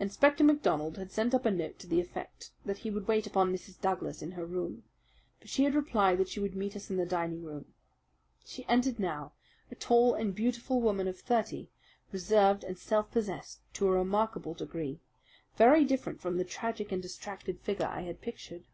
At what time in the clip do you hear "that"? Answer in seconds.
2.64-2.78, 6.18-6.28